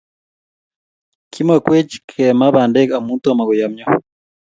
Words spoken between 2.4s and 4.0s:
bandek amu tomo koyomyo